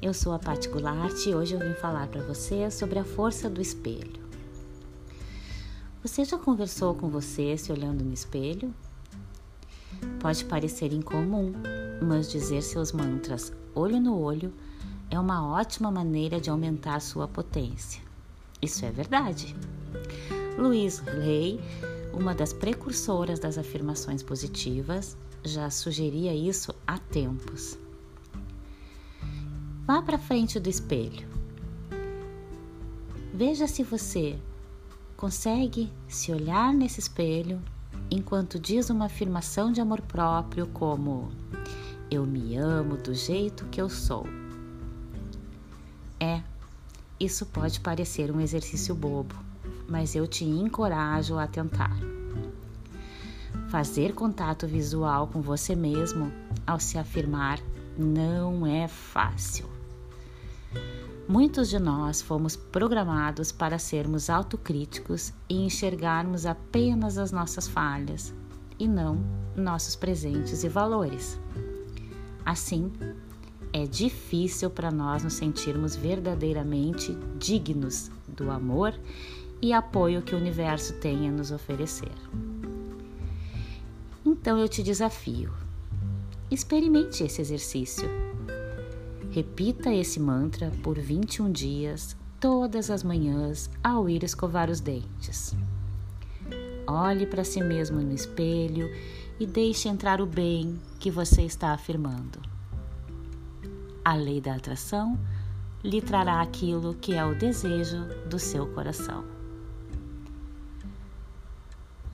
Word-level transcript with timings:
eu 0.00 0.14
sou 0.14 0.32
a 0.32 0.38
Paty 0.38 0.66
Goulart 0.70 1.26
e 1.26 1.34
hoje 1.34 1.52
eu 1.52 1.60
vim 1.60 1.74
falar 1.74 2.08
para 2.08 2.22
você 2.22 2.70
sobre 2.70 2.98
a 2.98 3.04
força 3.04 3.50
do 3.50 3.60
espelho. 3.60 4.22
Você 6.02 6.24
já 6.24 6.38
conversou 6.38 6.94
com 6.94 7.10
você 7.10 7.58
se 7.58 7.70
olhando 7.70 8.02
no 8.02 8.12
espelho? 8.14 8.74
Pode 10.18 10.46
parecer 10.46 10.94
incomum, 10.94 11.52
mas 12.00 12.30
dizer 12.30 12.62
seus 12.62 12.90
mantras 12.90 13.52
olho 13.74 14.00
no 14.00 14.18
olho 14.18 14.50
é 15.10 15.20
uma 15.20 15.46
ótima 15.46 15.90
maneira 15.90 16.40
de 16.40 16.48
aumentar 16.48 17.00
sua 17.00 17.28
potência. 17.28 18.00
Isso 18.62 18.86
é 18.86 18.90
verdade. 18.90 19.54
Louise 20.56 21.02
Hay, 21.10 21.60
uma 22.14 22.34
das 22.34 22.54
precursoras 22.54 23.38
das 23.38 23.58
afirmações 23.58 24.22
positivas, 24.22 25.18
já 25.44 25.68
sugeria 25.68 26.34
isso 26.34 26.74
há 26.86 26.96
tempos. 26.96 27.76
Vá 29.84 30.00
para 30.00 30.16
frente 30.16 30.60
do 30.60 30.68
espelho. 30.68 31.26
Veja 33.34 33.66
se 33.66 33.82
você 33.82 34.38
consegue 35.16 35.92
se 36.06 36.30
olhar 36.30 36.72
nesse 36.72 37.00
espelho 37.00 37.60
enquanto 38.08 38.60
diz 38.60 38.90
uma 38.90 39.06
afirmação 39.06 39.72
de 39.72 39.80
amor 39.80 40.00
próprio 40.00 40.68
como 40.68 41.32
eu 42.08 42.24
me 42.24 42.56
amo 42.56 42.96
do 42.96 43.12
jeito 43.12 43.64
que 43.66 43.80
eu 43.80 43.88
sou. 43.88 44.24
É, 46.20 46.40
isso 47.18 47.44
pode 47.46 47.80
parecer 47.80 48.30
um 48.30 48.40
exercício 48.40 48.94
bobo, 48.94 49.34
mas 49.88 50.14
eu 50.14 50.28
te 50.28 50.44
encorajo 50.44 51.38
a 51.38 51.48
tentar. 51.48 51.96
Fazer 53.68 54.14
contato 54.14 54.64
visual 54.64 55.26
com 55.26 55.40
você 55.40 55.74
mesmo 55.74 56.32
ao 56.64 56.78
se 56.78 56.98
afirmar 56.98 57.58
não 57.96 58.66
é 58.66 58.88
fácil. 58.88 59.68
Muitos 61.28 61.68
de 61.68 61.78
nós 61.78 62.20
fomos 62.20 62.56
programados 62.56 63.52
para 63.52 63.78
sermos 63.78 64.28
autocríticos 64.28 65.32
e 65.48 65.64
enxergarmos 65.64 66.44
apenas 66.44 67.16
as 67.16 67.30
nossas 67.30 67.68
falhas 67.68 68.34
e 68.78 68.88
não 68.88 69.24
nossos 69.56 69.94
presentes 69.94 70.64
e 70.64 70.68
valores. 70.68 71.38
Assim, 72.44 72.92
é 73.72 73.86
difícil 73.86 74.68
para 74.68 74.90
nós 74.90 75.22
nos 75.22 75.34
sentirmos 75.34 75.94
verdadeiramente 75.94 77.16
dignos 77.38 78.10
do 78.28 78.50
amor 78.50 78.92
e 79.62 79.72
apoio 79.72 80.22
que 80.22 80.34
o 80.34 80.38
universo 80.38 80.94
tem 80.94 81.28
a 81.28 81.32
nos 81.32 81.52
oferecer. 81.52 82.12
Então 84.26 84.58
eu 84.58 84.68
te 84.68 84.82
desafio. 84.82 85.61
Experimente 86.52 87.24
esse 87.24 87.40
exercício 87.40 88.08
Repita 89.32 89.90
esse 89.90 90.20
mantra 90.20 90.70
por 90.82 90.98
21 90.98 91.50
dias, 91.50 92.14
todas 92.38 92.90
as 92.90 93.02
manhãs, 93.02 93.70
ao 93.82 94.06
ir 94.06 94.22
escovar 94.22 94.68
os 94.68 94.78
dentes. 94.78 95.56
Olhe 96.86 97.26
para 97.26 97.42
si 97.42 97.62
mesmo 97.62 97.98
no 97.98 98.12
espelho 98.12 98.90
e 99.40 99.46
deixe 99.46 99.88
entrar 99.88 100.20
o 100.20 100.26
bem 100.26 100.78
que 101.00 101.10
você 101.10 101.40
está 101.40 101.72
afirmando. 101.72 102.42
A 104.04 104.14
lei 104.14 104.38
da 104.38 104.56
atração 104.56 105.18
lhe 105.82 106.02
trará 106.02 106.42
aquilo 106.42 106.92
que 106.92 107.14
é 107.14 107.24
o 107.24 107.34
desejo 107.34 108.04
do 108.28 108.38
seu 108.38 108.66
coração. 108.66 109.24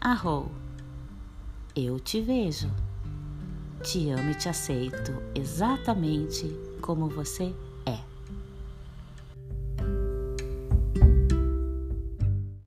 Arrou, 0.00 0.52
eu 1.74 1.98
te 1.98 2.20
vejo, 2.20 2.70
te 3.82 4.10
amo 4.10 4.30
e 4.30 4.34
te 4.34 4.48
aceito 4.48 5.22
exatamente 5.34 6.48
como 6.80 7.08
você 7.08 7.54